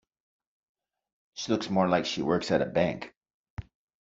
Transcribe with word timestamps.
She 1.35 1.51
looks 1.51 1.69
more 1.69 1.87
like 1.87 2.07
she 2.07 2.23
works 2.23 2.49
at 2.49 2.63
a 2.63 2.65
bank. 2.65 3.13